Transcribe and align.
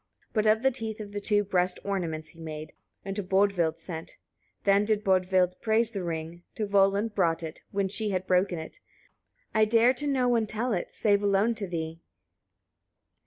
24. 0.33 0.33
But 0.33 0.57
of 0.57 0.63
the 0.63 0.71
teeth 0.71 0.99
of 0.99 1.11
the 1.11 1.21
two 1.21 1.43
breast 1.43 1.77
ornaments 1.83 2.29
he 2.29 2.39
made, 2.39 2.73
and 3.05 3.15
to 3.15 3.21
Bodvild 3.21 3.77
sent. 3.77 4.17
Then 4.63 4.83
did 4.83 5.03
Bodvild 5.03 5.61
praise 5.61 5.91
the 5.91 6.01
ring: 6.03 6.41
to 6.55 6.65
Volund 6.65 7.13
brought 7.13 7.43
it, 7.43 7.61
when 7.69 7.87
she 7.87 8.09
had 8.09 8.25
broken 8.25 8.57
it: 8.57 8.79
"I 9.53 9.65
dare 9.65 9.93
to 9.93 10.07
no 10.07 10.43
tell 10.45 10.73
it, 10.73 10.91
save 10.91 11.21
alone 11.21 11.53
to 11.53 11.67
thee." 11.67 12.01